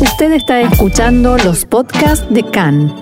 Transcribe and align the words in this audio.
Usted 0.00 0.32
está 0.32 0.60
escuchando 0.60 1.38
los 1.38 1.64
podcasts 1.64 2.26
de 2.28 2.42
CAN. 2.50 2.94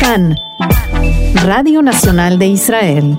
CAN, 0.00 0.36
Radio 1.44 1.80
Nacional 1.80 2.40
de 2.40 2.46
Israel. 2.48 3.16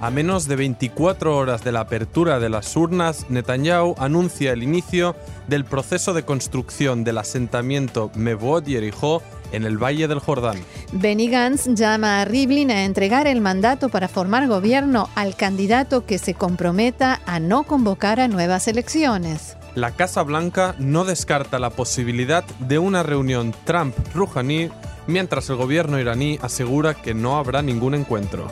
A 0.00 0.10
menos 0.10 0.48
de 0.48 0.56
24 0.56 1.36
horas 1.36 1.62
de 1.62 1.70
la 1.70 1.80
apertura 1.80 2.40
de 2.40 2.48
las 2.48 2.74
urnas, 2.74 3.30
Netanyahu 3.30 3.94
anuncia 3.98 4.50
el 4.52 4.64
inicio 4.64 5.14
del 5.46 5.64
proceso 5.64 6.12
de 6.12 6.24
construcción 6.24 7.04
del 7.04 7.18
asentamiento 7.18 8.10
Mevod 8.16 8.64
Yerijó 8.64 9.22
en 9.52 9.64
el 9.64 9.78
Valle 9.78 10.08
del 10.08 10.18
Jordán. 10.18 10.58
Benny 10.92 11.28
Gantz 11.28 11.68
llama 11.74 12.20
a 12.20 12.24
Rivlin 12.24 12.70
a 12.70 12.84
entregar 12.84 13.26
el 13.26 13.40
mandato 13.40 13.88
para 13.88 14.08
formar 14.08 14.48
gobierno 14.48 15.08
al 15.14 15.36
candidato 15.36 16.04
que 16.04 16.18
se 16.18 16.34
comprometa 16.34 17.20
a 17.26 17.38
no 17.40 17.64
convocar 17.64 18.20
a 18.20 18.28
nuevas 18.28 18.68
elecciones. 18.68 19.56
La 19.74 19.92
Casa 19.92 20.22
Blanca 20.22 20.74
no 20.78 21.04
descarta 21.04 21.58
la 21.58 21.70
posibilidad 21.70 22.44
de 22.60 22.78
una 22.78 23.02
reunión 23.02 23.54
Trump-Rouhani 23.64 24.70
mientras 25.06 25.48
el 25.50 25.56
gobierno 25.56 25.98
iraní 25.98 26.38
asegura 26.42 26.94
que 26.94 27.14
no 27.14 27.38
habrá 27.38 27.62
ningún 27.62 27.94
encuentro. 27.94 28.48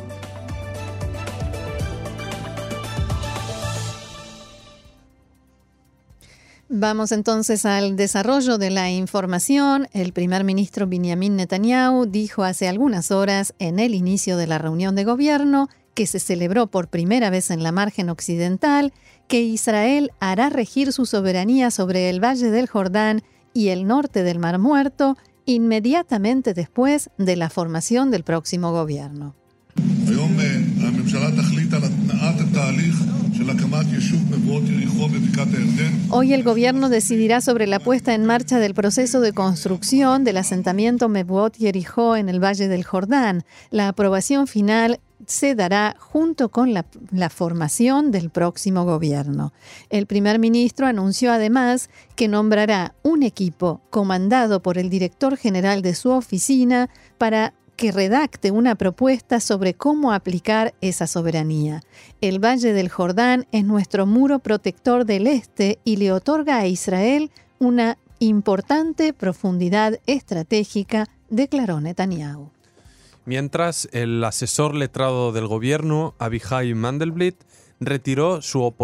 Vamos 6.80 7.12
entonces 7.12 7.66
al 7.66 7.94
desarrollo 7.94 8.56
de 8.56 8.70
la 8.70 8.90
información. 8.90 9.86
El 9.92 10.14
primer 10.14 10.44
ministro 10.44 10.86
Benjamin 10.86 11.36
Netanyahu 11.36 12.06
dijo 12.06 12.42
hace 12.42 12.68
algunas 12.68 13.10
horas 13.10 13.52
en 13.58 13.78
el 13.78 13.94
inicio 13.94 14.38
de 14.38 14.46
la 14.46 14.56
reunión 14.56 14.94
de 14.94 15.04
gobierno 15.04 15.68
que 15.92 16.06
se 16.06 16.18
celebró 16.18 16.68
por 16.68 16.88
primera 16.88 17.28
vez 17.28 17.50
en 17.50 17.62
la 17.62 17.70
margen 17.70 18.08
occidental 18.08 18.94
que 19.28 19.42
Israel 19.42 20.10
hará 20.20 20.48
regir 20.48 20.94
su 20.94 21.04
soberanía 21.04 21.70
sobre 21.70 22.08
el 22.08 22.18
Valle 22.18 22.50
del 22.50 22.66
Jordán 22.66 23.20
y 23.52 23.68
el 23.68 23.86
norte 23.86 24.22
del 24.22 24.38
Mar 24.38 24.58
Muerto 24.58 25.18
inmediatamente 25.44 26.54
después 26.54 27.10
de 27.18 27.36
la 27.36 27.50
formación 27.50 28.10
del 28.10 28.24
próximo 28.24 28.72
gobierno. 28.72 29.34
Hoy 36.10 36.32
el 36.32 36.42
gobierno 36.42 36.88
decidirá 36.88 37.40
sobre 37.40 37.66
la 37.66 37.80
puesta 37.80 38.14
en 38.14 38.24
marcha 38.24 38.58
del 38.58 38.74
proceso 38.74 39.20
de 39.20 39.32
construcción 39.32 40.24
del 40.24 40.36
asentamiento 40.36 41.08
Mebot 41.08 41.56
Yerijó 41.56 42.16
en 42.16 42.28
el 42.28 42.42
Valle 42.42 42.68
del 42.68 42.84
Jordán. 42.84 43.44
La 43.70 43.88
aprobación 43.88 44.46
final 44.46 45.00
se 45.26 45.54
dará 45.54 45.96
junto 45.98 46.48
con 46.48 46.72
la, 46.72 46.86
la, 47.10 47.28
formación 47.28 48.10
del 48.10 48.30
próximo 48.30 48.84
gobierno. 48.84 49.52
El 49.90 50.06
primer 50.06 50.38
ministro 50.38 50.86
anunció 50.86 51.32
además 51.32 51.90
que 52.16 52.28
nombrará 52.28 52.94
un 53.02 53.22
equipo 53.22 53.80
comandado 53.90 54.62
por 54.62 54.78
el 54.78 54.90
director 54.90 55.36
general 55.36 55.82
de 55.82 55.94
su 55.94 56.10
oficina 56.10 56.88
para 57.18 57.52
que 57.80 57.92
redacte 57.92 58.50
una 58.50 58.74
propuesta 58.74 59.40
sobre 59.40 59.72
cómo 59.72 60.12
aplicar 60.12 60.74
esa 60.82 61.06
soberanía. 61.06 61.82
El 62.20 62.38
Valle 62.38 62.74
del 62.74 62.90
Jordán 62.90 63.46
es 63.52 63.64
nuestro 63.64 64.04
muro 64.04 64.38
protector 64.38 65.06
del 65.06 65.26
este 65.26 65.78
y 65.82 65.96
le 65.96 66.12
otorga 66.12 66.58
a 66.58 66.66
Israel 66.66 67.30
una 67.58 67.96
importante 68.18 69.14
profundidad 69.14 69.98
estratégica, 70.04 71.08
declaró 71.30 71.80
Netanyahu. 71.80 72.50
Mientras, 73.24 73.88
el 73.92 74.22
asesor 74.24 74.74
letrado 74.74 75.32
del 75.32 75.46
gobierno, 75.46 76.14
Abihai 76.18 76.74
Mandelblit, 76.74 77.36
retiró 77.80 78.42
su, 78.42 78.74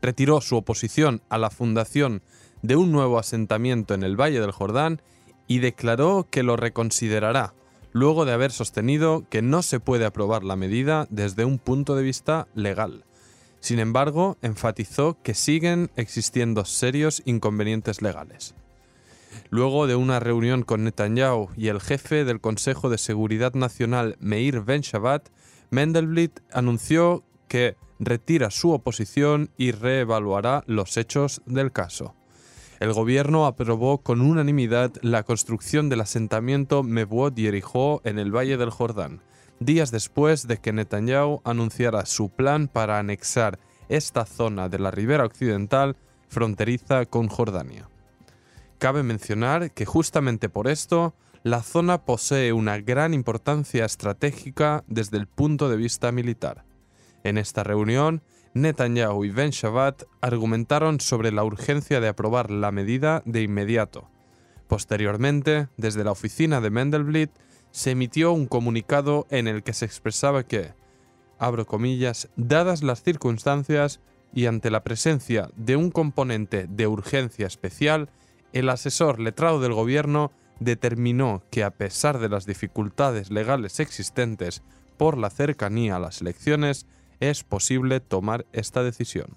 retiró 0.00 0.40
su 0.40 0.56
oposición 0.56 1.20
a 1.28 1.36
la 1.36 1.50
fundación 1.50 2.22
de 2.62 2.76
un 2.76 2.92
nuevo 2.92 3.18
asentamiento 3.18 3.92
en 3.92 4.04
el 4.04 4.18
Valle 4.18 4.40
del 4.40 4.52
Jordán 4.52 5.02
y 5.52 5.58
declaró 5.58 6.26
que 6.30 6.42
lo 6.42 6.56
reconsiderará, 6.56 7.52
luego 7.92 8.24
de 8.24 8.32
haber 8.32 8.52
sostenido 8.52 9.26
que 9.28 9.42
no 9.42 9.60
se 9.60 9.80
puede 9.80 10.06
aprobar 10.06 10.44
la 10.44 10.56
medida 10.56 11.06
desde 11.10 11.44
un 11.44 11.58
punto 11.58 11.94
de 11.94 12.02
vista 12.02 12.48
legal. 12.54 13.04
Sin 13.60 13.78
embargo, 13.78 14.38
enfatizó 14.40 15.18
que 15.22 15.34
siguen 15.34 15.90
existiendo 15.94 16.64
serios 16.64 17.20
inconvenientes 17.26 18.00
legales. 18.00 18.54
Luego 19.50 19.86
de 19.86 19.94
una 19.94 20.20
reunión 20.20 20.62
con 20.62 20.84
Netanyahu 20.84 21.50
y 21.54 21.68
el 21.68 21.82
jefe 21.82 22.24
del 22.24 22.40
Consejo 22.40 22.88
de 22.88 22.96
Seguridad 22.96 23.52
Nacional 23.52 24.16
Meir 24.20 24.62
Ben 24.62 24.80
Shabbat, 24.80 25.28
Mendelblit 25.68 26.40
anunció 26.50 27.24
que 27.46 27.76
retira 27.98 28.50
su 28.50 28.70
oposición 28.70 29.50
y 29.58 29.72
reevaluará 29.72 30.64
los 30.66 30.96
hechos 30.96 31.42
del 31.44 31.72
caso 31.72 32.14
el 32.82 32.92
gobierno 32.92 33.46
aprobó 33.46 33.98
con 33.98 34.20
unanimidad 34.20 34.92
la 35.02 35.22
construcción 35.22 35.88
del 35.88 36.00
asentamiento 36.00 36.82
Mebuot 36.82 37.36
Yerijó 37.36 38.00
en 38.02 38.18
el 38.18 38.34
Valle 38.34 38.56
del 38.56 38.70
Jordán, 38.70 39.20
días 39.60 39.92
después 39.92 40.48
de 40.48 40.56
que 40.56 40.72
Netanyahu 40.72 41.42
anunciara 41.44 42.04
su 42.06 42.30
plan 42.30 42.66
para 42.66 42.98
anexar 42.98 43.60
esta 43.88 44.26
zona 44.26 44.68
de 44.68 44.80
la 44.80 44.90
ribera 44.90 45.24
occidental 45.24 45.96
fronteriza 46.26 47.06
con 47.06 47.28
Jordania. 47.28 47.88
Cabe 48.78 49.04
mencionar 49.04 49.70
que 49.70 49.86
justamente 49.86 50.48
por 50.48 50.66
esto, 50.66 51.14
la 51.44 51.62
zona 51.62 52.04
posee 52.04 52.52
una 52.52 52.78
gran 52.80 53.14
importancia 53.14 53.84
estratégica 53.84 54.82
desde 54.88 55.18
el 55.18 55.28
punto 55.28 55.68
de 55.68 55.76
vista 55.76 56.10
militar. 56.10 56.64
En 57.22 57.38
esta 57.38 57.62
reunión, 57.62 58.22
Netanyahu 58.54 59.24
y 59.24 59.30
Ben 59.30 59.50
Shabbat 59.50 60.04
argumentaron 60.20 61.00
sobre 61.00 61.32
la 61.32 61.44
urgencia 61.44 62.00
de 62.00 62.08
aprobar 62.08 62.50
la 62.50 62.70
medida 62.70 63.22
de 63.24 63.42
inmediato. 63.42 64.08
Posteriormente, 64.68 65.68
desde 65.76 66.04
la 66.04 66.12
oficina 66.12 66.60
de 66.60 66.70
Mendelblit, 66.70 67.30
se 67.70 67.92
emitió 67.92 68.32
un 68.32 68.46
comunicado 68.46 69.26
en 69.30 69.48
el 69.48 69.62
que 69.62 69.72
se 69.72 69.86
expresaba 69.86 70.42
que, 70.44 70.74
abro 71.38 71.66
comillas, 71.66 72.28
dadas 72.36 72.82
las 72.82 73.02
circunstancias 73.02 74.00
y 74.34 74.46
ante 74.46 74.70
la 74.70 74.84
presencia 74.84 75.50
de 75.56 75.76
un 75.76 75.90
componente 75.90 76.66
de 76.68 76.86
urgencia 76.86 77.46
especial, 77.46 78.10
el 78.52 78.68
asesor 78.68 79.18
letrado 79.18 79.60
del 79.60 79.72
gobierno 79.72 80.30
determinó 80.60 81.42
que 81.50 81.64
a 81.64 81.70
pesar 81.70 82.18
de 82.18 82.28
las 82.28 82.46
dificultades 82.46 83.30
legales 83.30 83.80
existentes 83.80 84.62
por 84.98 85.16
la 85.16 85.30
cercanía 85.30 85.96
a 85.96 86.00
las 86.00 86.20
elecciones, 86.20 86.86
es 87.22 87.44
posible 87.44 88.00
tomar 88.00 88.44
esta 88.52 88.82
decisión. 88.82 89.36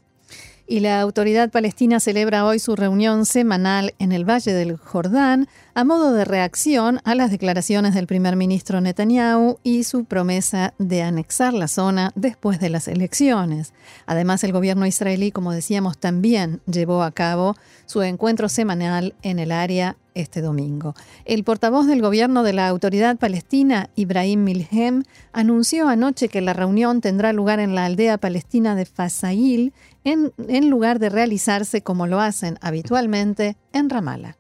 Y 0.68 0.80
la 0.80 1.00
autoridad 1.00 1.52
palestina 1.52 2.00
celebra 2.00 2.44
hoy 2.44 2.58
su 2.58 2.76
reunión 2.76 3.28
semanal 3.28 3.94
en 4.00 4.12
el 4.12 4.28
Valle 4.28 4.52
del 4.52 4.78
Jordán 4.78 5.48
a 5.76 5.84
modo 5.84 6.12
de 6.12 6.26
reacción 6.26 7.02
a 7.04 7.14
las 7.14 7.30
declaraciones 7.30 7.94
del 7.94 8.08
primer 8.08 8.36
ministro 8.36 8.82
Netanyahu 8.82 9.60
y 9.62 9.84
su 9.84 10.06
promesa 10.06 10.74
de 10.80 11.04
anexar 11.04 11.54
la 11.54 11.68
zona 11.68 12.12
después 12.16 12.60
de 12.60 12.70
las 12.70 12.88
elecciones. 12.88 13.74
Además, 14.08 14.44
el 14.44 14.54
gobierno 14.54 14.88
israelí, 14.88 15.32
como 15.32 15.52
decíamos, 15.52 16.00
también 16.00 16.62
llevó 16.66 17.04
a 17.04 17.12
cabo 17.12 17.56
su 17.86 18.02
encuentro 18.02 18.50
semanal 18.50 19.14
en 19.22 19.38
el 19.38 19.52
área 19.52 19.98
este 20.16 20.42
domingo. 20.42 20.96
El 21.26 21.44
portavoz 21.44 21.86
del 21.86 22.02
gobierno 22.02 22.42
de 22.42 22.54
la 22.54 22.68
autoridad 22.68 23.18
palestina, 23.18 23.90
Ibrahim 23.96 24.44
Milhem, 24.44 25.04
anunció 25.34 25.88
anoche 25.88 26.30
que 26.30 26.42
la 26.42 26.54
reunión 26.54 27.02
tendrá 27.02 27.34
lugar 27.34 27.60
en 27.60 27.76
la 27.76 27.86
aldea 27.86 28.18
palestina 28.18 28.76
de 28.76 28.86
Fasail, 28.86 29.74
en, 30.04 30.70
lugar 30.70 31.00
de 31.00 31.10
realizarse 31.10 31.82
como 31.82 32.08
lo 32.08 32.20
hacen 32.20 32.58
habitualmente 32.62 33.58
en 33.74 33.90
Ramallah. 33.90 34.38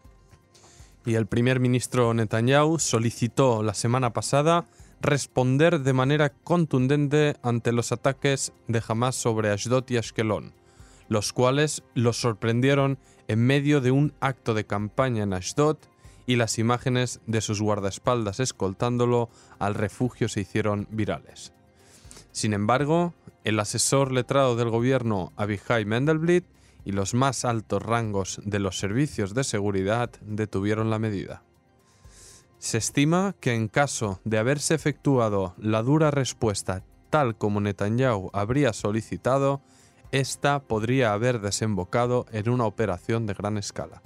Y 1.05 1.15
el 1.15 1.27
primer 1.27 1.59
ministro 1.59 2.13
Netanyahu 2.13 2.79
solicitó 2.79 3.61
la 3.61 3.75
semana 3.75 4.11
pasada 4.11 4.65
responder 5.01 5.81
de 5.81 5.93
manera 5.93 6.29
contundente 6.29 7.35
ante 7.43 7.71
los 7.71 7.91
ataques 7.91 8.53
de 8.67 8.81
Hamas 8.87 9.15
sobre 9.15 9.51
Ashdod 9.51 9.83
y 9.89 9.97
Ashkelon, 9.97 10.53
los 11.07 11.33
cuales 11.33 11.83
los 11.93 12.17
sorprendieron 12.17 12.97
en 13.27 13.45
medio 13.45 13.81
de 13.81 13.91
un 13.91 14.13
acto 14.19 14.53
de 14.53 14.65
campaña 14.65 15.23
en 15.23 15.33
Ashdod 15.33 15.77
y 16.27 16.35
las 16.35 16.57
imágenes 16.57 17.21
de 17.27 17.41
sus 17.41 17.61
guardaespaldas 17.61 18.39
escoltándolo 18.39 19.29
al 19.59 19.75
refugio 19.75 20.27
se 20.27 20.41
hicieron 20.41 20.87
virales. 20.89 21.53
Sin 22.31 22.53
embargo, 22.53 23.13
el 23.43 23.59
asesor 23.59 24.11
letrado 24.11 24.55
del 24.55 24.69
gobierno 24.69 25.31
Abihai 25.37 25.85
Mendelblit 25.85 26.45
y 26.83 26.91
los 26.91 27.13
más 27.13 27.45
altos 27.45 27.81
rangos 27.81 28.41
de 28.43 28.59
los 28.59 28.79
servicios 28.79 29.33
de 29.33 29.43
seguridad 29.43 30.11
detuvieron 30.21 30.89
la 30.89 30.99
medida. 30.99 31.43
Se 32.57 32.77
estima 32.77 33.35
que 33.39 33.53
en 33.53 33.67
caso 33.67 34.19
de 34.23 34.37
haberse 34.37 34.73
efectuado 34.73 35.53
la 35.57 35.83
dura 35.83 36.11
respuesta 36.11 36.83
tal 37.09 37.37
como 37.37 37.61
Netanyahu 37.61 38.29
habría 38.33 38.73
solicitado, 38.73 39.61
esta 40.19 40.59
podría 40.59 41.11
haber 41.11 41.41
desembocado 41.41 42.25
en 42.31 42.49
una 42.49 42.63
operación 42.65 43.25
de 43.25 43.33
gran 43.33 43.57
escala. 43.57 44.01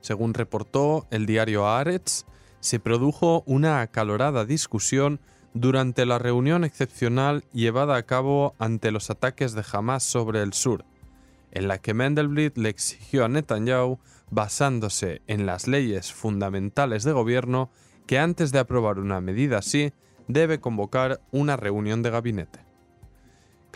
Según 0.00 0.32
reportó 0.32 1.08
el 1.10 1.26
diario 1.26 1.66
Haaretz, 1.66 2.24
se 2.60 2.78
produjo 2.78 3.42
una 3.46 3.80
acalorada 3.80 4.44
discusión 4.44 5.18
durante 5.54 6.06
la 6.06 6.20
reunión 6.20 6.62
excepcional 6.62 7.44
llevada 7.52 7.96
a 7.96 8.04
cabo 8.04 8.54
ante 8.60 8.92
los 8.92 9.10
ataques 9.10 9.54
de 9.54 9.64
Hamas 9.72 10.04
sobre 10.04 10.42
el 10.42 10.52
sur, 10.52 10.84
en 11.50 11.66
la 11.66 11.78
que 11.78 11.94
Mendelblit 11.94 12.56
le 12.58 12.68
exigió 12.68 13.24
a 13.24 13.28
Netanyahu, 13.28 13.98
basándose 14.30 15.20
en 15.26 15.46
las 15.46 15.66
leyes 15.66 16.12
fundamentales 16.12 17.02
de 17.02 17.10
gobierno, 17.10 17.70
que 18.06 18.20
antes 18.20 18.52
de 18.52 18.60
aprobar 18.60 19.00
una 19.00 19.20
medida 19.20 19.58
así, 19.58 19.92
debe 20.28 20.60
convocar 20.60 21.20
una 21.32 21.56
reunión 21.56 22.02
de 22.02 22.10
gabinete. 22.10 22.67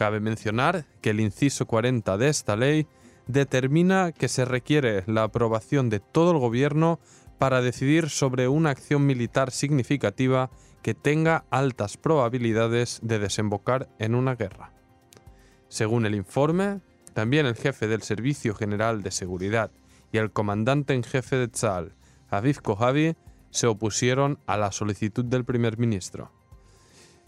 Cabe 0.03 0.19
mencionar 0.19 0.85
que 1.01 1.11
el 1.11 1.21
inciso 1.21 1.65
40 1.67 2.19
de 2.19 2.29
esta 2.29 2.57
ley 2.57 2.89
determina 3.29 4.11
que 4.11 4.27
se 4.27 4.45
requiere 4.45 5.05
la 5.07 5.23
aprobación 5.23 5.91
de 5.91 6.01
todo 6.01 6.33
el 6.33 6.39
gobierno 6.39 6.99
para 7.39 7.63
decidir 7.63 8.11
sobre 8.11 8.49
una 8.49 8.71
acción 8.71 9.07
militar 9.07 9.53
significativa 9.53 10.51
que 10.83 10.95
tenga 10.95 11.45
altas 11.51 11.99
probabilidades 11.99 12.99
de 13.05 13.21
desembocar 13.21 13.91
en 14.01 14.17
una 14.17 14.35
guerra. 14.35 14.73
Según 15.69 16.05
el 16.05 16.17
informe, 16.17 16.81
también 17.15 17.47
el 17.47 17.55
jefe 17.55 17.87
del 17.87 18.03
Servicio 18.03 18.57
General 18.57 19.05
de 19.05 19.13
Seguridad 19.13 19.71
y 20.11 20.19
el 20.19 20.33
comandante 20.33 20.95
en 20.95 21.05
jefe 21.05 21.37
de 21.37 21.47
Tzal, 21.47 21.95
Aviv 22.29 22.61
Kojavi, 22.61 23.15
se 23.51 23.69
opusieron 23.69 24.41
a 24.49 24.57
la 24.57 24.73
solicitud 24.73 25.25
del 25.25 25.45
primer 25.45 25.79
ministro. 25.79 26.42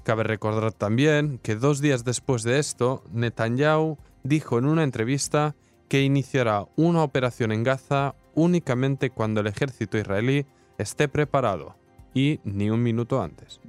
Cabe 0.04 0.22
recordar 0.22 0.72
también 0.72 1.40
que 1.42 1.56
dos 1.56 1.80
días 1.80 2.04
después 2.04 2.42
de 2.42 2.58
esto, 2.58 3.02
Netanyahu 3.10 3.96
dijo 4.22 4.58
en 4.58 4.66
una 4.66 4.84
entrevista 4.84 5.56
que 5.88 6.02
iniciará 6.02 6.66
una 6.76 7.02
operación 7.02 7.52
en 7.52 7.64
Gaza 7.64 8.14
únicamente 8.34 9.08
cuando 9.08 9.40
el 9.40 9.46
ejército 9.46 9.96
israelí 9.96 10.44
esté 10.76 11.08
preparado 11.08 11.74
y 12.12 12.38
ni 12.44 12.68
un 12.68 12.82
minuto 12.82 13.22
antes. 13.22 13.60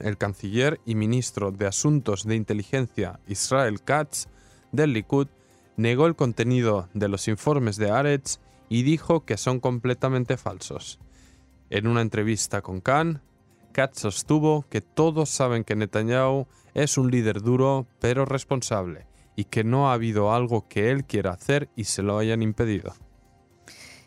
El 0.00 0.18
canciller 0.18 0.80
y 0.84 0.96
ministro 0.96 1.52
de 1.52 1.66
Asuntos 1.66 2.24
de 2.24 2.34
Inteligencia 2.34 3.20
Israel 3.28 3.82
Katz 3.82 4.26
del 4.72 4.92
Likud 4.92 5.28
negó 5.76 6.06
el 6.06 6.16
contenido 6.16 6.88
de 6.94 7.08
los 7.08 7.28
informes 7.28 7.76
de 7.76 7.90
Aretz 7.92 8.40
y 8.68 8.82
dijo 8.82 9.24
que 9.24 9.36
son 9.36 9.60
completamente 9.60 10.36
falsos. 10.36 10.98
En 11.70 11.86
una 11.86 12.00
entrevista 12.00 12.60
con 12.60 12.80
Khan, 12.80 13.22
Katz 13.76 14.00
sostuvo 14.00 14.64
que 14.70 14.80
todos 14.80 15.28
saben 15.28 15.62
que 15.62 15.76
Netanyahu 15.76 16.46
es 16.72 16.96
un 16.96 17.10
líder 17.10 17.42
duro 17.42 17.86
pero 18.00 18.24
responsable 18.24 19.06
y 19.36 19.44
que 19.44 19.64
no 19.64 19.90
ha 19.90 19.92
habido 19.92 20.32
algo 20.32 20.66
que 20.66 20.90
él 20.90 21.04
quiera 21.04 21.32
hacer 21.32 21.68
y 21.76 21.84
se 21.84 22.00
lo 22.00 22.16
hayan 22.16 22.40
impedido. 22.40 22.94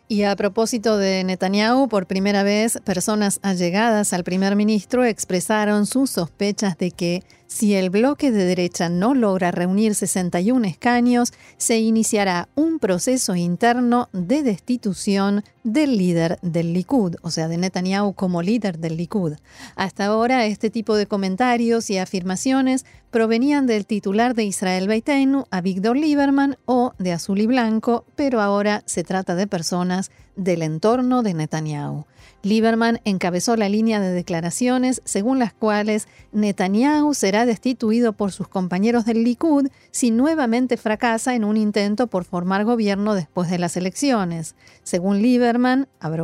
Y 0.07 0.23
a 0.23 0.35
propósito 0.35 0.97
de 0.97 1.23
Netanyahu, 1.23 1.87
por 1.87 2.07
primera 2.07 2.41
vez, 2.41 2.79
personas 2.83 3.39
allegadas 3.43 4.11
al 4.11 4.23
primer 4.23 4.55
ministro 4.55 5.05
expresaron 5.05 5.85
sus 5.85 6.09
sospechas 6.09 6.75
de 6.79 6.89
que 6.89 7.23
si 7.45 7.75
el 7.75 7.91
bloque 7.91 8.31
de 8.31 8.45
derecha 8.45 8.89
no 8.89 9.13
logra 9.13 9.51
reunir 9.51 9.93
61 9.93 10.65
escaños, 10.65 11.31
se 11.57 11.77
iniciará 11.77 12.49
un 12.55 12.79
proceso 12.79 13.35
interno 13.35 14.09
de 14.11 14.41
destitución 14.41 15.43
del 15.63 15.97
líder 15.97 16.39
del 16.41 16.73
Likud, 16.73 17.15
o 17.21 17.31
sea, 17.31 17.47
de 17.47 17.57
Netanyahu 17.57 18.13
como 18.13 18.41
líder 18.41 18.79
del 18.79 18.97
Likud. 18.97 19.33
Hasta 19.75 20.05
ahora, 20.05 20.45
este 20.45 20.69
tipo 20.69 20.95
de 20.95 21.05
comentarios 21.05 21.89
y 21.89 21.97
afirmaciones 21.97 22.85
provenían 23.11 23.65
del 23.65 23.85
titular 23.85 24.35
de 24.35 24.43
Israel 24.43 24.87
Beiteinu, 24.87 25.45
Avigdor 25.51 25.97
Lieberman, 25.97 26.57
o 26.65 26.93
de 26.99 27.11
Azul 27.11 27.39
y 27.39 27.47
Blanco, 27.47 28.05
pero 28.15 28.41
ahora 28.41 28.83
se 28.85 29.03
trata 29.03 29.35
de 29.35 29.47
personas 29.47 30.11
del 30.35 30.61
entorno 30.61 31.23
de 31.23 31.33
Netanyahu. 31.33 32.05
Lieberman 32.41 33.01
encabezó 33.03 33.57
la 33.57 33.67
línea 33.67 33.99
de 33.99 34.13
declaraciones 34.13 35.01
según 35.03 35.39
las 35.39 35.51
cuales 35.51 36.07
Netanyahu 36.31 37.13
será 37.13 37.45
destituido 37.45 38.13
por 38.13 38.31
sus 38.31 38.47
compañeros 38.47 39.03
del 39.03 39.25
Likud 39.25 39.67
si 39.91 40.11
nuevamente 40.11 40.77
fracasa 40.77 41.35
en 41.35 41.43
un 41.43 41.57
intento 41.57 42.07
por 42.07 42.23
formar 42.23 42.63
gobierno 42.63 43.13
después 43.13 43.49
de 43.49 43.59
las 43.59 43.75
elecciones. 43.75 44.55
Según 44.83 45.21
Lieberman, 45.21 45.48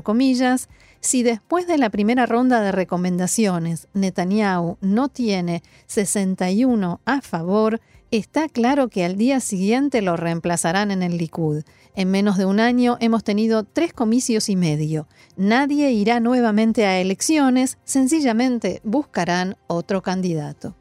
comillas, 0.04 0.70
si 1.00 1.24
después 1.24 1.68
de 1.68 1.78
la 1.78 1.90
primera 1.90 2.26
ronda 2.26 2.62
de 2.62 2.72
recomendaciones 2.72 3.88
Netanyahu 3.94 4.78
no 4.82 5.10
tiene 5.10 5.62
61 5.86 7.00
a 7.06 7.22
favor, 7.22 7.80
está 8.12 8.50
claro 8.50 8.90
que 8.90 9.06
al 9.06 9.16
día 9.16 9.40
siguiente 9.40 10.02
lo 10.02 10.18
reemplazarán 10.18 10.92
en 10.92 11.04
el 11.04 11.18
Likud. 11.18 11.64
En 11.96 12.12
menos 12.12 12.38
de 12.38 12.46
un 12.46 12.60
año 12.60 12.98
hemos 13.00 13.24
tenido 13.24 13.64
tres 13.64 13.94
comicios 13.94 14.50
y 14.50 14.56
medio. 14.56 15.08
Nadie 15.38 15.92
irá 15.92 16.20
nuevamente 16.20 16.86
a 16.86 17.00
elecciones, 17.00 17.78
sencillamente 17.84 18.82
buscarán 18.84 19.58
otro 19.68 20.02
candidato. 20.02 20.76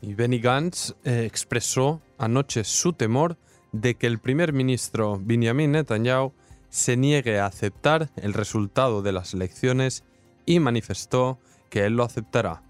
Y 0.00 0.14
Benny 0.14 0.38
Gantz 0.38 0.94
eh, 1.04 1.24
expresó 1.26 2.00
anoche 2.18 2.62
su 2.64 2.92
temor 2.92 3.36
de 3.72 3.96
que 3.96 4.06
el 4.06 4.18
primer 4.18 4.52
ministro 4.52 5.20
Benjamin 5.22 5.72
Netanyahu 5.72 6.32
se 6.76 6.98
niegue 6.98 7.38
a 7.38 7.46
aceptar 7.46 8.10
el 8.16 8.34
resultado 8.34 9.00
de 9.00 9.10
las 9.10 9.32
elecciones 9.32 10.04
y 10.44 10.60
manifestó 10.60 11.38
que 11.70 11.86
él 11.86 11.96
lo 11.96 12.04
aceptará. 12.04 12.62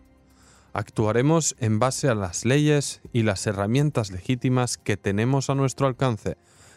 Actuaremos 0.72 1.56
en 1.58 1.80
base 1.80 2.08
a 2.08 2.14
las 2.14 2.44
leyes 2.44 3.02
y 3.12 3.24
las 3.24 3.46
herramientas 3.48 4.12
legítimas 4.12 4.78
que 4.78 4.96
tenemos 4.96 5.50
a 5.50 5.56
nuestro 5.56 5.88
alcance, 5.88 6.36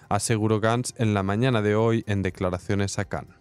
aseguró 0.09 0.59
Gantz 0.59 0.99
en 0.99 1.13
la 1.13 1.21
mañana 1.21 1.61
de 1.61 1.75
hoy 1.75 2.03
en 2.07 2.23
declaraciones 2.23 2.97
a 2.97 3.05
Cannes. 3.05 3.35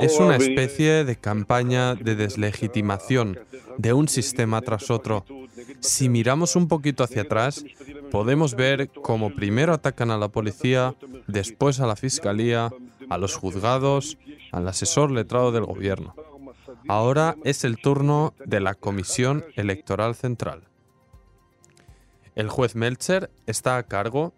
Es 0.00 0.20
una 0.20 0.36
especie 0.36 1.04
de 1.04 1.16
campaña 1.16 1.94
de 1.94 2.14
deslegitimación 2.14 3.38
de 3.78 3.92
un 3.92 4.08
sistema 4.08 4.60
tras 4.60 4.90
otro. 4.90 5.24
Si 5.80 6.08
miramos 6.08 6.56
un 6.56 6.68
poquito 6.68 7.04
hacia 7.04 7.22
atrás, 7.22 7.64
podemos 8.10 8.54
ver 8.54 8.90
cómo 8.90 9.34
primero 9.34 9.72
atacan 9.72 10.10
a 10.10 10.18
la 10.18 10.28
policía, 10.28 10.94
después 11.26 11.80
a 11.80 11.86
la 11.86 11.96
fiscalía, 11.96 12.70
a 13.08 13.18
los 13.18 13.36
juzgados, 13.36 14.18
al 14.52 14.68
asesor 14.68 15.10
letrado 15.10 15.52
del 15.52 15.64
gobierno. 15.64 16.14
Ahora 16.88 17.36
es 17.44 17.64
el 17.64 17.78
turno 17.78 18.34
de 18.44 18.60
la 18.60 18.74
Comisión 18.74 19.44
Electoral 19.56 20.14
Central. 20.14 20.64
El 22.34 22.48
juez 22.48 22.74
Meltzer 22.74 23.30
está 23.46 23.76
a 23.76 23.84
cargo. 23.84 24.32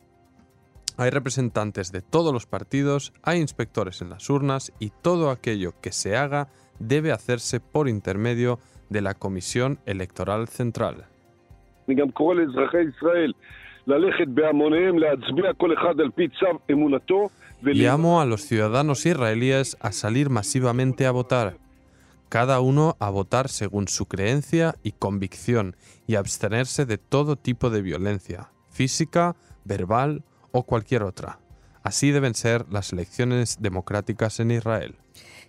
Hay 0.96 1.10
representantes 1.10 1.92
de 1.92 2.02
todos 2.02 2.32
los 2.32 2.46
partidos, 2.46 3.12
hay 3.22 3.40
inspectores 3.40 4.00
en 4.00 4.10
las 4.10 4.30
urnas 4.30 4.72
y 4.78 4.90
todo 4.90 5.30
aquello 5.30 5.74
que 5.80 5.92
se 5.92 6.16
haga 6.16 6.48
debe 6.78 7.12
hacerse 7.12 7.60
por 7.60 7.88
intermedio 7.88 8.58
de 8.88 9.00
la 9.00 9.14
Comisión 9.14 9.78
Electoral 9.86 10.48
Central. 10.48 11.06
Llamo 17.62 18.20
a 18.20 18.26
los 18.26 18.42
ciudadanos 18.42 19.06
israelíes 19.06 19.76
a 19.80 19.92
salir 19.92 20.28
masivamente 20.28 21.06
a 21.06 21.12
votar 21.12 21.58
cada 22.28 22.60
uno 22.60 22.96
a 22.98 23.10
votar 23.10 23.48
según 23.48 23.88
su 23.88 24.06
creencia 24.06 24.74
y 24.82 24.92
convicción 24.92 25.76
y 26.06 26.16
abstenerse 26.16 26.84
de 26.84 26.98
todo 26.98 27.36
tipo 27.36 27.70
de 27.70 27.82
violencia, 27.82 28.50
física, 28.70 29.36
verbal 29.64 30.24
o 30.52 30.64
cualquier 30.64 31.02
otra. 31.02 31.38
Así 31.82 32.10
deben 32.10 32.34
ser 32.34 32.66
las 32.70 32.92
elecciones 32.92 33.58
democráticas 33.60 34.40
en 34.40 34.50
Israel. 34.50 34.96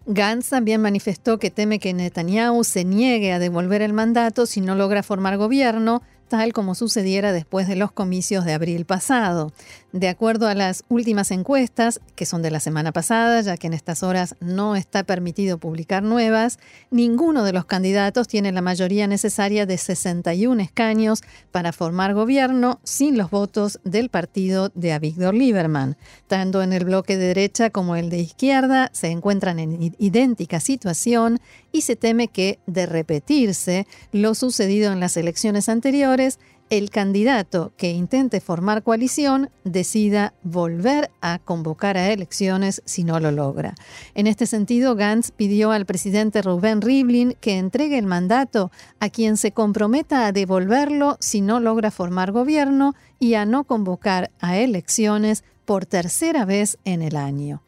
Gantz 0.06 0.50
también 0.50 0.82
manifestó 0.82 1.40
que 1.40 1.52
teme 1.52 1.80
que 1.80 1.94
Netanyahu 1.94 2.64
se 2.64 2.86
niegue 2.86 3.34
a 3.34 3.40
devolver 3.40 3.82
el 3.82 3.94
mandato 3.94 4.46
si 4.46 4.62
no 4.62 4.76
logra 4.76 5.04
formar 5.04 5.38
gobierno 5.38 6.04
tal 6.28 6.54
como 6.54 6.76
sucediera 6.76 7.32
después 7.32 7.68
de 7.68 7.76
los 7.76 7.92
comicios 7.92 8.46
de 8.46 8.54
abril 8.54 8.86
pasado. 8.86 9.52
De 9.98 10.10
acuerdo 10.10 10.48
a 10.48 10.54
las 10.54 10.84
últimas 10.90 11.32
encuestas, 11.32 12.00
que 12.16 12.28
son 12.28 12.44
de 12.44 12.52
la 12.52 12.60
semana 12.60 12.92
pasada, 12.92 13.42
ya 13.42 13.58
que 13.58 13.66
en 13.66 13.74
estas 13.74 14.04
horas 14.04 14.36
no 14.40 14.76
está 14.76 15.04
permitido 15.04 15.58
publicar 15.58 16.04
nuevas, 16.04 16.60
ninguno 16.92 17.44
de 17.44 17.52
los 17.52 17.66
candidatos 17.66 18.28
tiene 18.28 18.52
la 18.52 18.62
mayoría 18.62 19.08
necesaria 19.08 19.66
de 19.66 19.76
61 19.80 20.62
escaños 20.62 21.24
para 21.52 21.72
formar 21.72 22.14
gobierno 22.14 22.80
sin 22.84 23.18
los 23.18 23.32
votos 23.32 23.80
del 23.86 24.10
partido 24.10 24.70
de 24.76 24.94
Avigdor 24.94 25.34
Lieberman. 25.34 25.98
Tanto 26.28 26.62
en 26.62 26.74
el 26.74 26.86
bloque 26.86 27.18
de 27.18 27.30
derecha 27.30 27.72
como 27.72 27.96
el 27.96 28.12
de 28.12 28.20
izquierda 28.20 28.92
se 28.94 29.08
encuentran 29.08 29.58
en 29.58 29.96
idéntica 29.98 30.60
situación 30.60 31.40
y 31.72 31.82
se 31.82 31.96
teme 31.96 32.28
que, 32.28 32.60
de 32.68 32.86
repetirse 32.86 33.88
lo 34.12 34.36
sucedido 34.36 34.94
en 34.94 35.00
las 35.00 35.18
elecciones 35.18 35.70
anteriores, 35.70 36.38
el 36.70 36.90
candidato 36.90 37.72
que 37.78 37.92
intente 37.92 38.42
formar 38.42 38.84
coalición 38.84 39.50
decida 39.64 40.34
volver 40.44 41.12
a 41.22 41.40
convocar 41.40 41.98
a 41.98 42.12
elecciones 42.12 42.82
si 42.86 43.04
no 43.04 43.20
lo 43.20 43.32
logra. 43.32 43.76
En 44.16 44.28
este 44.28 44.46
sentido, 44.46 44.96
Gantz 44.96 45.32
pidió 45.32 45.72
al 45.72 45.86
presidente 45.86 46.42
Rubén 46.42 46.82
Rivlin 46.82 47.36
que 47.40 47.58
entregue 47.58 47.98
el 47.98 48.06
mandato 48.06 48.72
a 49.00 49.10
quien 49.10 49.38
se 49.38 49.52
comprometa 49.52 50.26
a 50.26 50.32
devolverlo 50.32 51.18
si 51.20 51.42
no 51.42 51.60
logra 51.60 51.92
formar 51.92 52.32
gobierno 52.32 52.96
y 53.20 53.36
a 53.36 53.46
no 53.46 53.64
convocar 53.64 54.32
a 54.40 54.58
elecciones 54.58 55.44
por 55.66 55.86
tercera 55.86 56.46
vez 56.46 56.78
en 56.86 57.02
el 57.02 57.16
año. 57.16 57.62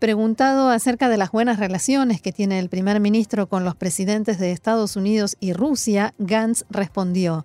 Preguntado 0.00 0.70
acerca 0.70 1.10
de 1.10 1.18
las 1.18 1.30
buenas 1.30 1.58
relaciones 1.58 2.22
que 2.22 2.32
tiene 2.32 2.58
el 2.58 2.70
primer 2.70 3.00
ministro 3.00 3.50
con 3.50 3.64
los 3.64 3.76
presidentes 3.76 4.38
de 4.38 4.50
Estados 4.50 4.96
Unidos 4.96 5.36
y 5.40 5.52
Rusia, 5.52 6.14
Gantz 6.16 6.64
respondió, 6.70 7.44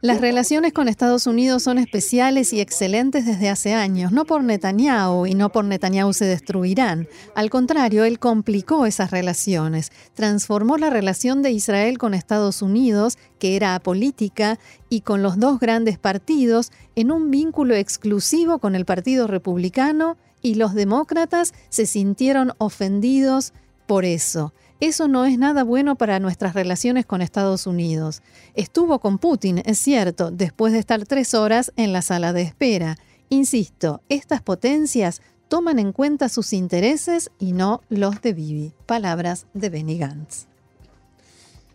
Las 0.00 0.20
relaciones 0.20 0.72
con 0.72 0.88
Estados 0.88 1.26
Unidos 1.26 1.62
son 1.62 1.78
especiales 1.78 2.52
y 2.52 2.60
excelentes 2.60 3.24
desde 3.24 3.48
hace 3.48 3.74
años, 3.74 4.10
no 4.12 4.24
por 4.24 4.42
Netanyahu 4.42 5.26
y 5.26 5.34
no 5.34 5.50
por 5.50 5.64
Netanyahu 5.64 6.12
se 6.12 6.24
destruirán. 6.24 7.06
Al 7.34 7.50
contrario, 7.50 8.04
él 8.04 8.18
complicó 8.18 8.86
esas 8.86 9.10
relaciones, 9.10 9.92
transformó 10.14 10.76
la 10.76 10.90
relación 10.90 11.42
de 11.42 11.52
Israel 11.52 11.98
con 11.98 12.14
Estados 12.14 12.62
Unidos, 12.62 13.18
que 13.38 13.56
era 13.56 13.74
apolítica, 13.74 14.58
y 14.88 15.02
con 15.02 15.22
los 15.22 15.38
dos 15.38 15.60
grandes 15.60 15.98
partidos, 15.98 16.72
en 16.96 17.12
un 17.12 17.30
vínculo 17.30 17.74
exclusivo 17.74 18.58
con 18.58 18.74
el 18.74 18.84
Partido 18.84 19.26
Republicano 19.26 20.16
y 20.42 20.54
los 20.54 20.74
demócratas 20.74 21.54
se 21.68 21.86
sintieron 21.86 22.52
ofendidos 22.58 23.52
por 23.86 24.04
eso. 24.04 24.52
Eso 24.80 25.08
no 25.08 25.26
es 25.26 25.38
nada 25.38 25.62
bueno 25.62 25.96
para 25.96 26.20
nuestras 26.20 26.54
relaciones 26.54 27.04
con 27.04 27.20
Estados 27.20 27.66
Unidos. 27.66 28.22
Estuvo 28.54 28.98
con 28.98 29.18
Putin, 29.18 29.62
es 29.66 29.78
cierto, 29.78 30.30
después 30.30 30.72
de 30.72 30.78
estar 30.78 31.04
tres 31.04 31.34
horas 31.34 31.70
en 31.76 31.92
la 31.92 32.00
sala 32.00 32.32
de 32.32 32.40
espera. 32.40 32.96
Insisto, 33.28 34.00
estas 34.08 34.40
potencias 34.40 35.20
toman 35.48 35.78
en 35.78 35.92
cuenta 35.92 36.30
sus 36.30 36.54
intereses 36.54 37.30
y 37.38 37.52
no 37.52 37.82
los 37.90 38.22
de 38.22 38.32
Bibi. 38.32 38.72
Palabras 38.86 39.46
de 39.52 39.68
Benny 39.68 39.98
Gantz. 39.98 40.46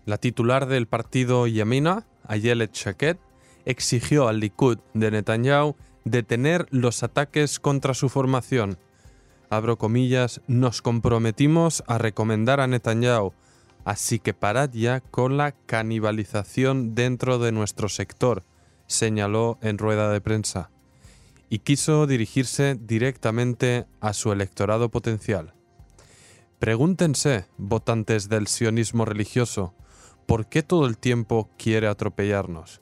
La 0.05 0.17
titular 0.17 0.65
del 0.65 0.87
partido 0.87 1.45
Yamina, 1.45 2.07
Ayelet 2.27 2.73
Shaked, 2.73 3.17
exigió 3.65 4.27
al 4.27 4.39
Likud 4.39 4.79
de 4.95 5.11
Netanyahu 5.11 5.75
detener 6.05 6.65
los 6.71 7.03
ataques 7.03 7.59
contra 7.59 7.93
su 7.93 8.09
formación 8.09 8.79
comillas, 9.77 10.41
nos 10.47 10.81
comprometimos 10.81 11.83
a 11.87 11.97
recomendar 11.97 12.59
a 12.59 12.67
Netanyahu, 12.67 13.33
así 13.83 14.19
que 14.19 14.33
parad 14.33 14.71
ya 14.71 14.99
con 14.99 15.37
la 15.37 15.51
canibalización 15.51 16.95
dentro 16.95 17.39
de 17.39 17.51
nuestro 17.51 17.89
sector, 17.89 18.43
señaló 18.87 19.57
en 19.61 19.77
rueda 19.77 20.11
de 20.11 20.21
prensa, 20.21 20.69
y 21.49 21.59
quiso 21.59 22.07
dirigirse 22.07 22.75
directamente 22.79 23.85
a 24.01 24.13
su 24.13 24.31
electorado 24.31 24.89
potencial. 24.89 25.53
Pregúntense, 26.59 27.45
votantes 27.57 28.29
del 28.29 28.47
sionismo 28.47 29.05
religioso, 29.05 29.73
¿por 30.25 30.47
qué 30.47 30.63
todo 30.63 30.87
el 30.87 30.97
tiempo 30.97 31.49
quiere 31.57 31.87
atropellarnos? 31.87 32.81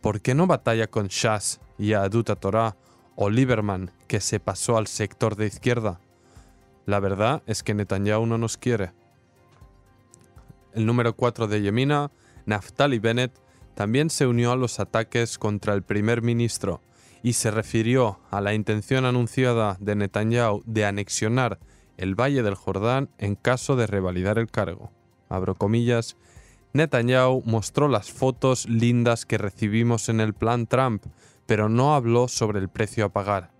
¿Por 0.00 0.20
qué 0.20 0.34
no 0.34 0.46
batalla 0.46 0.88
con 0.88 1.08
Shas 1.08 1.60
y 1.78 1.92
Aduta 1.92 2.36
Torah 2.36 2.76
o 3.22 3.30
Lieberman, 3.30 3.92
que 4.08 4.20
se 4.20 4.40
pasó 4.40 4.76
al 4.76 4.88
sector 4.88 5.36
de 5.36 5.46
izquierda. 5.46 6.00
La 6.86 6.98
verdad 6.98 7.44
es 7.46 7.62
que 7.62 7.72
Netanyahu 7.72 8.26
no 8.26 8.36
nos 8.36 8.56
quiere. 8.56 8.90
El 10.74 10.86
número 10.86 11.14
4 11.14 11.46
de 11.46 11.62
Yemina, 11.62 12.10
Naftali 12.46 12.98
Bennett, 12.98 13.32
también 13.76 14.10
se 14.10 14.26
unió 14.26 14.50
a 14.50 14.56
los 14.56 14.80
ataques 14.80 15.38
contra 15.38 15.72
el 15.74 15.84
primer 15.84 16.20
ministro 16.20 16.82
y 17.22 17.34
se 17.34 17.52
refirió 17.52 18.18
a 18.32 18.40
la 18.40 18.54
intención 18.54 19.04
anunciada 19.04 19.76
de 19.78 19.94
Netanyahu 19.94 20.64
de 20.66 20.84
anexionar 20.84 21.60
el 21.98 22.16
Valle 22.20 22.42
del 22.42 22.56
Jordán 22.56 23.08
en 23.18 23.36
caso 23.36 23.76
de 23.76 23.86
revalidar 23.86 24.36
el 24.40 24.50
cargo. 24.50 24.90
Abro 25.28 25.54
comillas, 25.54 26.16
Netanyahu 26.72 27.44
mostró 27.46 27.86
las 27.86 28.10
fotos 28.10 28.68
lindas 28.68 29.26
que 29.26 29.38
recibimos 29.38 30.08
en 30.08 30.18
el 30.18 30.34
plan 30.34 30.66
Trump, 30.66 31.04
pero 31.46 31.68
no 31.68 31.94
habló 31.94 32.28
sobre 32.28 32.58
el 32.58 32.68
precio 32.68 33.04
a 33.04 33.08
pagar. 33.08 33.50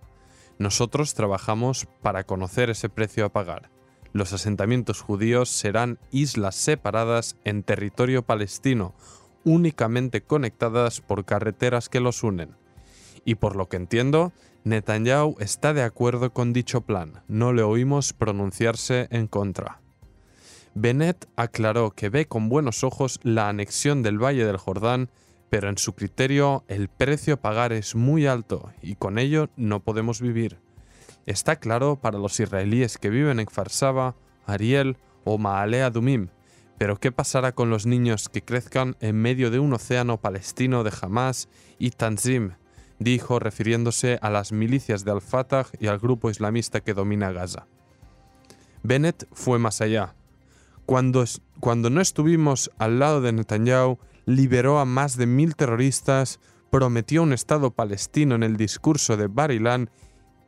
Nosotros 0.57 1.13
trabajamos 1.13 1.87
para 2.01 2.23
conocer 2.23 2.69
ese 2.69 2.89
precio 2.89 3.25
a 3.25 3.29
pagar. 3.29 3.69
Los 4.13 4.31
asentamientos 4.33 5.01
judíos 5.01 5.49
serán 5.49 5.97
islas 6.11 6.55
separadas 6.55 7.35
en 7.43 7.63
territorio 7.63 8.23
palestino, 8.23 8.93
únicamente 9.43 10.21
conectadas 10.21 11.01
por 11.01 11.25
carreteras 11.25 11.89
que 11.89 11.99
los 11.99 12.23
unen. 12.23 12.55
Y 13.25 13.35
por 13.35 13.55
lo 13.55 13.69
que 13.69 13.77
entiendo, 13.77 14.31
Netanyahu 14.63 15.35
está 15.39 15.73
de 15.73 15.83
acuerdo 15.83 16.31
con 16.31 16.53
dicho 16.53 16.81
plan, 16.81 17.23
no 17.27 17.53
le 17.53 17.63
oímos 17.63 18.13
pronunciarse 18.13 19.07
en 19.11 19.27
contra. 19.27 19.81
Bennett 20.75 21.27
aclaró 21.35 21.91
que 21.91 22.09
ve 22.09 22.27
con 22.27 22.49
buenos 22.49 22.83
ojos 22.83 23.19
la 23.23 23.49
anexión 23.49 24.01
del 24.03 24.23
Valle 24.23 24.45
del 24.45 24.57
Jordán 24.57 25.09
pero 25.53 25.69
en 25.69 25.77
su 25.77 25.93
criterio 25.93 26.63
el 26.67 26.87
precio 26.87 27.35
a 27.35 27.37
pagar 27.37 27.73
es 27.73 27.93
muy 27.93 28.25
alto 28.25 28.71
y 28.81 28.95
con 28.95 29.19
ello 29.19 29.51
no 29.55 29.81
podemos 29.81 30.19
vivir. 30.19 30.57
Está 31.27 31.57
claro 31.57 31.95
para 31.95 32.17
los 32.17 32.39
israelíes 32.39 32.97
que 32.97 33.11
viven 33.11 33.39
en 33.39 33.45
Farsaba, 33.45 34.15
Ariel 34.47 34.97
o 35.25 35.37
Maalea 35.37 35.91
Dumim, 35.91 36.29
pero 36.79 36.99
¿qué 36.99 37.11
pasará 37.11 37.51
con 37.51 37.69
los 37.69 37.85
niños 37.85 38.29
que 38.29 38.41
crezcan 38.41 38.95
en 38.99 39.15
medio 39.15 39.51
de 39.51 39.59
un 39.59 39.73
océano 39.73 40.19
palestino 40.19 40.83
de 40.83 40.91
Hamas 40.99 41.49
y 41.77 41.91
Tanzim? 41.91 42.53
dijo 42.97 43.37
refiriéndose 43.37 44.17
a 44.23 44.31
las 44.31 44.53
milicias 44.53 45.05
de 45.05 45.11
Al-Fatah 45.11 45.67
y 45.79 45.85
al 45.85 45.99
grupo 45.99 46.31
islamista 46.31 46.81
que 46.81 46.95
domina 46.95 47.31
Gaza. 47.31 47.67
Bennett 48.81 49.27
fue 49.33 49.59
más 49.59 49.81
allá. 49.81 50.15
Cuando, 50.87 51.23
cuando 51.59 51.91
no 51.91 52.01
estuvimos 52.01 52.71
al 52.79 52.97
lado 52.97 53.21
de 53.21 53.33
Netanyahu, 53.33 53.99
liberó 54.25 54.79
a 54.79 54.85
más 54.85 55.17
de 55.17 55.25
mil 55.25 55.55
terroristas, 55.55 56.39
prometió 56.69 57.23
un 57.23 57.33
Estado 57.33 57.71
palestino 57.71 58.35
en 58.35 58.43
el 58.43 58.57
discurso 58.57 59.17
de 59.17 59.27
Barilán 59.27 59.89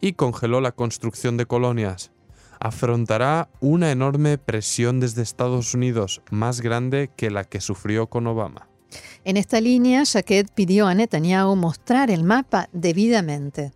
y 0.01 0.13
congeló 0.13 0.61
la 0.61 0.71
construcción 0.71 1.37
de 1.37 1.45
colonias. 1.45 2.11
Afrontará 2.59 3.49
una 3.59 3.91
enorme 3.91 4.37
presión 4.37 4.99
desde 4.99 5.21
Estados 5.21 5.73
Unidos, 5.73 6.21
más 6.31 6.61
grande 6.61 7.11
que 7.15 7.29
la 7.29 7.43
que 7.43 7.61
sufrió 7.61 8.07
con 8.07 8.27
Obama. 8.27 8.67
En 9.23 9.37
esta 9.37 9.59
línea, 9.59 10.03
Jaquet 10.05 10.51
pidió 10.53 10.87
a 10.87 10.93
Netanyahu 10.93 11.55
mostrar 11.55 12.09
el 12.09 12.23
mapa 12.23 12.69
debidamente. 12.71 13.71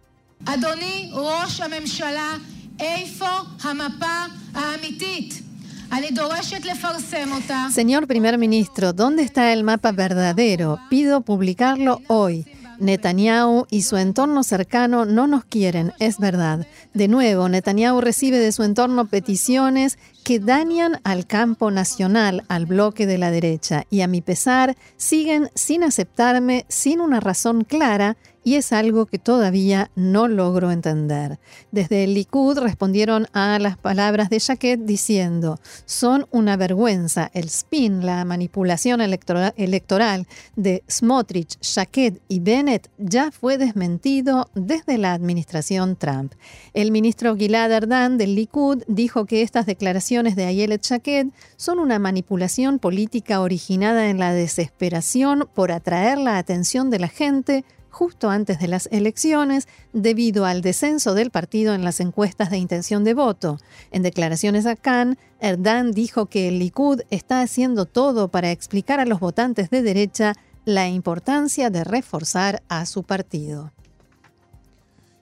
Señor 7.71 8.07
primer 8.07 8.37
ministro, 8.37 8.93
¿dónde 8.93 9.23
está 9.23 9.53
el 9.53 9.63
mapa 9.63 9.91
verdadero? 9.91 10.79
Pido 10.89 11.21
publicarlo 11.21 12.01
hoy. 12.07 12.45
Netanyahu 12.79 13.65
y 13.69 13.81
su 13.81 13.97
entorno 13.97 14.43
cercano 14.43 15.05
no 15.05 15.27
nos 15.27 15.43
quieren, 15.43 15.91
es 15.99 16.17
verdad. 16.17 16.65
De 16.93 17.07
nuevo, 17.07 17.49
Netanyahu 17.49 18.01
recibe 18.01 18.37
de 18.37 18.51
su 18.51 18.63
entorno 18.63 19.05
peticiones 19.05 19.97
que 20.23 20.39
dañan 20.39 20.99
al 21.03 21.25
campo 21.25 21.71
nacional, 21.71 22.43
al 22.47 22.65
bloque 22.65 23.05
de 23.05 23.17
la 23.17 23.31
derecha, 23.31 23.85
y 23.89 24.01
a 24.01 24.07
mi 24.07 24.21
pesar 24.21 24.77
siguen 24.95 25.49
sin 25.55 25.83
aceptarme, 25.83 26.65
sin 26.69 27.01
una 27.01 27.19
razón 27.19 27.63
clara, 27.63 28.15
y 28.43 28.55
es 28.55 28.71
algo 28.71 29.05
que 29.05 29.19
todavía 29.19 29.91
no 29.95 30.27
logro 30.27 30.71
entender. 30.71 31.39
Desde 31.71 32.03
el 32.03 32.13
Likud 32.13 32.57
respondieron 32.57 33.27
a 33.33 33.59
las 33.59 33.77
palabras 33.77 34.29
de 34.29 34.39
Jaquet 34.39 34.79
diciendo, 34.79 35.59
son 35.85 36.27
una 36.31 36.57
vergüenza 36.57 37.29
el 37.33 37.45
spin, 37.45 38.05
la 38.05 38.23
manipulación 38.25 39.01
electoral 39.01 40.27
de 40.55 40.83
Smotrich, 40.89 41.57
Jaquet 41.61 42.21
y 42.27 42.39
Bennett 42.39 42.89
ya 42.97 43.31
fue 43.31 43.57
desmentido 43.57 44.49
desde 44.55 44.97
la 44.97 45.13
administración 45.13 45.95
Trump. 45.95 46.33
El 46.73 46.91
ministro 46.91 47.35
Gilad 47.35 47.71
Erdan 47.71 48.17
del 48.17 48.35
Likud 48.35 48.83
dijo 48.87 49.25
que 49.25 49.41
estas 49.41 49.65
declaraciones 49.65 50.35
de 50.35 50.45
Ayelet 50.45 50.85
Jaquet 50.85 51.27
son 51.57 51.79
una 51.79 51.99
manipulación 51.99 52.79
política 52.79 53.41
originada 53.41 54.09
en 54.09 54.19
la 54.19 54.33
desesperación 54.33 55.47
por 55.53 55.71
atraer 55.71 56.17
la 56.17 56.37
atención 56.37 56.89
de 56.89 56.99
la 56.99 57.07
gente 57.07 57.65
justo 57.89 58.29
antes 58.29 58.59
de 58.59 58.67
las 58.67 58.87
elecciones 58.91 59.67
debido 59.93 60.45
al 60.45 60.61
descenso 60.61 61.13
del 61.13 61.31
partido 61.31 61.73
en 61.73 61.83
las 61.83 61.99
encuestas 61.99 62.49
de 62.49 62.57
intención 62.57 63.03
de 63.03 63.13
voto. 63.13 63.57
En 63.91 64.03
declaraciones 64.03 64.65
a 64.65 64.75
Cannes, 64.75 65.17
Erdan 65.39 65.91
dijo 65.91 66.27
que 66.27 66.47
el 66.47 66.59
Likud 66.59 67.01
está 67.09 67.41
haciendo 67.41 67.85
todo 67.85 68.27
para 68.27 68.51
explicar 68.51 68.99
a 68.99 69.05
los 69.05 69.19
votantes 69.19 69.69
de 69.69 69.81
derecha 69.81 70.33
la 70.65 70.87
importancia 70.87 71.69
de 71.69 71.83
reforzar 71.83 72.61
a 72.67 72.85
su 72.85 73.03
partido. 73.03 73.71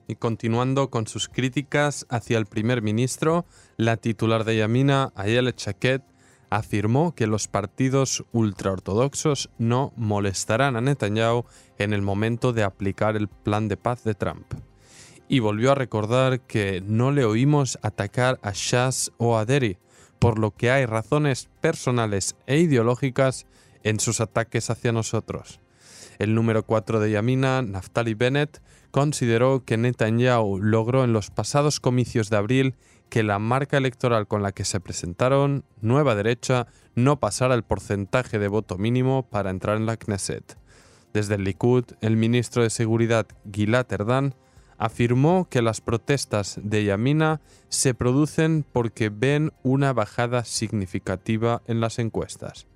Y 0.07 0.15
continuando 0.15 0.89
con 0.89 1.05
sus 1.05 1.27
críticas 1.27 2.05
hacia 2.09 2.37
el 2.37 2.45
primer 2.45 2.81
ministro, 2.81 3.45
la 3.75 3.97
titular 3.97 4.45
de 4.45 4.57
Yamina, 4.57 5.11
Ayelet 5.15 5.55
Chaquet, 5.55 6.01
afirmó 6.49 7.13
que 7.13 7.27
los 7.27 7.47
partidos 7.47 8.23
ultraortodoxos 8.31 9.49
no 9.57 9.93
molestarán 9.95 10.75
a 10.75 10.81
Netanyahu 10.81 11.45
en 11.77 11.93
el 11.93 12.01
momento 12.01 12.53
de 12.53 12.63
aplicar 12.63 13.15
el 13.15 13.27
plan 13.27 13.67
de 13.67 13.77
paz 13.77 14.03
de 14.03 14.15
Trump. 14.15 14.53
Y 15.27 15.39
volvió 15.39 15.71
a 15.71 15.75
recordar 15.75 16.39
que 16.41 16.81
no 16.85 17.11
le 17.11 17.25
oímos 17.25 17.77
atacar 17.81 18.39
a 18.41 18.51
Shas 18.53 19.11
o 19.17 19.37
a 19.37 19.45
Deri, 19.45 19.77
por 20.19 20.39
lo 20.39 20.51
que 20.51 20.71
hay 20.71 20.85
razones 20.85 21.49
personales 21.61 22.35
e 22.47 22.59
ideológicas 22.59 23.45
en 23.83 23.99
sus 23.99 24.21
ataques 24.21 24.69
hacia 24.69 24.91
nosotros. 24.91 25.59
El 26.17 26.33
número 26.33 26.63
4 26.63 26.99
de 26.99 27.11
Yamina, 27.11 27.61
Naftali 27.61 28.13
Bennett, 28.13 28.61
consideró 28.91 29.63
que 29.63 29.77
Netanyahu 29.77 30.59
logró 30.59 31.03
en 31.03 31.13
los 31.13 31.29
pasados 31.29 31.79
comicios 31.79 32.29
de 32.29 32.37
abril 32.37 32.75
que 33.09 33.23
la 33.23 33.39
marca 33.39 33.77
electoral 33.77 34.27
con 34.27 34.43
la 34.43 34.51
que 34.51 34.65
se 34.65 34.79
presentaron, 34.79 35.63
Nueva 35.81 36.15
Derecha, 36.15 36.67
no 36.95 37.19
pasara 37.19 37.55
el 37.55 37.63
porcentaje 37.63 38.39
de 38.39 38.47
voto 38.47 38.77
mínimo 38.77 39.23
para 39.23 39.49
entrar 39.49 39.77
en 39.77 39.85
la 39.85 39.97
Knesset. 39.97 40.57
Desde 41.13 41.35
el 41.35 41.43
Likud, 41.43 41.85
el 42.01 42.17
ministro 42.17 42.63
de 42.63 42.69
Seguridad 42.69 43.27
Gilad 43.51 43.91
Erdan 43.91 44.35
afirmó 44.77 45.47
que 45.49 45.61
las 45.61 45.81
protestas 45.81 46.59
de 46.61 46.85
Yamina 46.85 47.41
se 47.69 47.93
producen 47.93 48.63
porque 48.71 49.09
ven 49.09 49.51
una 49.63 49.93
bajada 49.93 50.43
significativa 50.43 51.61
en 51.65 51.79
las 51.79 51.99
encuestas. 51.99 52.67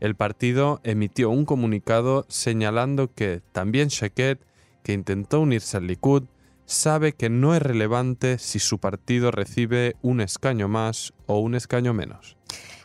El 0.00 0.14
partido 0.14 0.80
emitió 0.82 1.30
un 1.30 1.44
comunicado 1.44 2.24
señalando 2.28 3.12
que 3.14 3.42
también 3.52 3.88
Sheket, 3.88 4.40
que 4.82 4.92
intentó 4.92 5.40
unirse 5.40 5.76
al 5.76 5.86
Likud, 5.86 6.24
sabe 6.70 7.12
que 7.12 7.28
no 7.28 7.54
es 7.54 7.62
relevante 7.62 8.38
si 8.38 8.58
su 8.58 8.78
partido 8.78 9.30
recibe 9.30 9.96
un 10.02 10.20
escaño 10.20 10.68
más 10.68 11.12
o 11.26 11.40
un 11.40 11.54
escaño 11.54 11.92
menos. 11.92 12.36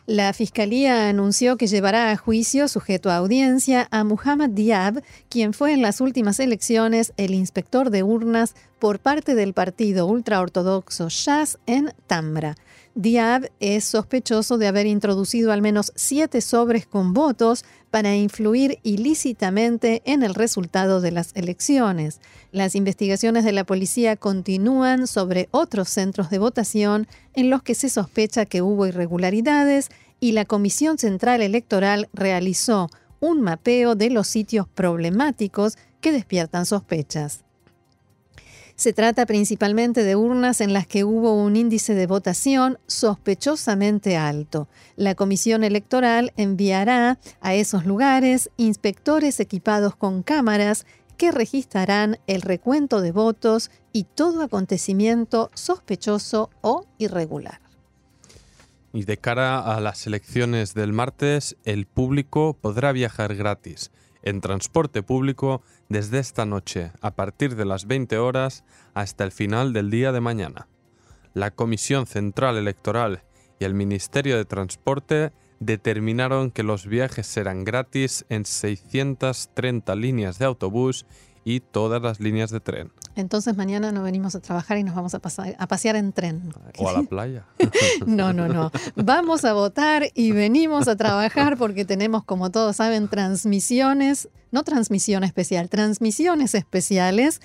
La 0.06 0.32
Fiscalía 0.32 1.08
anunció 1.08 1.56
que 1.56 1.66
llevará 1.66 2.10
a 2.12 2.16
juicio, 2.16 2.68
sujeto 2.68 3.10
a 3.10 3.16
audiencia, 3.16 3.88
a 3.90 4.04
Muhammad 4.04 4.50
Diab, 4.50 5.02
quien 5.28 5.52
fue 5.52 5.72
en 5.72 5.82
las 5.82 6.00
últimas 6.00 6.38
elecciones 6.38 7.12
el 7.16 7.34
inspector 7.34 7.90
de 7.90 8.04
urnas 8.04 8.54
por 8.78 9.00
parte 9.00 9.34
del 9.34 9.52
partido 9.52 10.06
ultraortodoxo 10.06 11.08
Shas 11.08 11.58
en 11.66 11.92
Tamra. 12.06 12.54
Diab 12.98 13.50
es 13.60 13.84
sospechoso 13.84 14.56
de 14.56 14.68
haber 14.68 14.86
introducido 14.86 15.52
al 15.52 15.60
menos 15.60 15.92
siete 15.96 16.40
sobres 16.40 16.86
con 16.86 17.12
votos 17.12 17.62
para 17.90 18.16
influir 18.16 18.78
ilícitamente 18.84 20.00
en 20.06 20.22
el 20.22 20.34
resultado 20.34 21.02
de 21.02 21.10
las 21.10 21.32
elecciones. 21.34 22.22
Las 22.52 22.74
investigaciones 22.74 23.44
de 23.44 23.52
la 23.52 23.64
policía 23.64 24.16
continúan 24.16 25.06
sobre 25.06 25.50
otros 25.50 25.90
centros 25.90 26.30
de 26.30 26.38
votación 26.38 27.06
en 27.34 27.50
los 27.50 27.62
que 27.62 27.74
se 27.74 27.90
sospecha 27.90 28.46
que 28.46 28.62
hubo 28.62 28.86
irregularidades 28.86 29.90
y 30.18 30.32
la 30.32 30.46
Comisión 30.46 30.96
Central 30.96 31.42
Electoral 31.42 32.08
realizó 32.14 32.88
un 33.20 33.42
mapeo 33.42 33.94
de 33.94 34.08
los 34.08 34.26
sitios 34.26 34.68
problemáticos 34.68 35.76
que 36.00 36.12
despiertan 36.12 36.64
sospechas. 36.64 37.45
Se 38.76 38.92
trata 38.92 39.24
principalmente 39.24 40.04
de 40.04 40.16
urnas 40.16 40.60
en 40.60 40.74
las 40.74 40.86
que 40.86 41.02
hubo 41.02 41.32
un 41.42 41.56
índice 41.56 41.94
de 41.94 42.06
votación 42.06 42.78
sospechosamente 42.86 44.18
alto. 44.18 44.68
La 44.96 45.14
Comisión 45.14 45.64
Electoral 45.64 46.34
enviará 46.36 47.18
a 47.40 47.54
esos 47.54 47.86
lugares 47.86 48.50
inspectores 48.58 49.40
equipados 49.40 49.96
con 49.96 50.22
cámaras 50.22 50.84
que 51.16 51.32
registrarán 51.32 52.18
el 52.26 52.42
recuento 52.42 53.00
de 53.00 53.12
votos 53.12 53.70
y 53.94 54.04
todo 54.04 54.42
acontecimiento 54.42 55.50
sospechoso 55.54 56.50
o 56.60 56.84
irregular. 56.98 57.62
Y 58.92 59.04
de 59.04 59.16
cara 59.16 59.58
a 59.58 59.80
las 59.80 60.06
elecciones 60.06 60.74
del 60.74 60.92
martes, 60.92 61.56
el 61.64 61.86
público 61.86 62.54
podrá 62.60 62.92
viajar 62.92 63.34
gratis 63.34 63.90
en 64.26 64.40
transporte 64.40 65.02
público 65.02 65.62
desde 65.88 66.18
esta 66.18 66.44
noche 66.44 66.90
a 67.00 67.12
partir 67.12 67.54
de 67.54 67.64
las 67.64 67.86
20 67.86 68.18
horas 68.18 68.64
hasta 68.92 69.24
el 69.24 69.30
final 69.30 69.72
del 69.72 69.88
día 69.88 70.10
de 70.12 70.20
mañana. 70.20 70.68
La 71.32 71.52
Comisión 71.52 72.06
Central 72.06 72.56
Electoral 72.56 73.22
y 73.60 73.64
el 73.64 73.74
Ministerio 73.74 74.36
de 74.36 74.44
Transporte 74.44 75.32
determinaron 75.60 76.50
que 76.50 76.64
los 76.64 76.86
viajes 76.86 77.26
serán 77.26 77.62
gratis 77.64 78.26
en 78.28 78.44
630 78.44 79.94
líneas 79.94 80.38
de 80.38 80.44
autobús 80.44 81.06
y 81.46 81.60
todas 81.60 82.02
las 82.02 82.18
líneas 82.18 82.50
de 82.50 82.58
tren. 82.58 82.90
Entonces 83.14 83.56
mañana 83.56 83.92
no 83.92 84.02
venimos 84.02 84.34
a 84.34 84.40
trabajar 84.40 84.78
y 84.78 84.82
nos 84.82 84.96
vamos 84.96 85.14
a, 85.14 85.20
pasar, 85.20 85.54
a 85.60 85.68
pasear 85.68 85.94
en 85.94 86.12
tren. 86.12 86.52
O 86.76 86.88
a 86.88 86.92
la 86.92 87.02
playa. 87.04 87.46
no, 88.06 88.32
no, 88.32 88.48
no. 88.48 88.72
Vamos 88.96 89.44
a 89.44 89.52
votar 89.52 90.08
y 90.12 90.32
venimos 90.32 90.88
a 90.88 90.96
trabajar 90.96 91.56
porque 91.56 91.84
tenemos, 91.84 92.24
como 92.24 92.50
todos 92.50 92.74
saben, 92.74 93.06
transmisiones, 93.06 94.28
no 94.50 94.64
transmisión 94.64 95.22
especial, 95.22 95.68
transmisiones 95.70 96.56
especiales. 96.56 97.40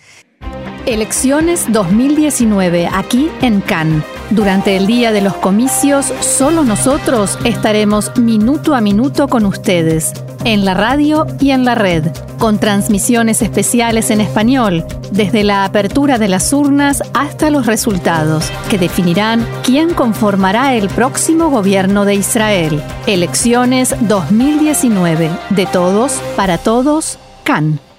Elecciones 0.85 1.71
2019 1.71 2.89
aquí 2.91 3.29
en 3.41 3.61
Cannes. 3.61 4.03
Durante 4.31 4.77
el 4.77 4.87
día 4.87 5.11
de 5.11 5.21
los 5.21 5.35
comicios, 5.35 6.11
solo 6.21 6.63
nosotros 6.63 7.37
estaremos 7.43 8.17
minuto 8.17 8.73
a 8.73 8.81
minuto 8.81 9.27
con 9.27 9.45
ustedes, 9.45 10.11
en 10.43 10.65
la 10.65 10.73
radio 10.73 11.27
y 11.39 11.51
en 11.51 11.65
la 11.65 11.75
red, 11.75 12.05
con 12.39 12.57
transmisiones 12.57 13.43
especiales 13.43 14.09
en 14.09 14.21
español, 14.21 14.83
desde 15.11 15.43
la 15.43 15.65
apertura 15.65 16.17
de 16.17 16.29
las 16.29 16.51
urnas 16.51 17.03
hasta 17.13 17.51
los 17.51 17.67
resultados, 17.67 18.51
que 18.69 18.79
definirán 18.79 19.45
quién 19.63 19.93
conformará 19.93 20.73
el 20.73 20.89
próximo 20.89 21.51
gobierno 21.51 22.05
de 22.05 22.15
Israel. 22.15 22.81
Elecciones 23.05 23.95
2019, 24.07 25.29
de 25.51 25.65
todos, 25.67 26.13
para 26.35 26.57
todos, 26.57 27.19
Cannes. 27.43 27.90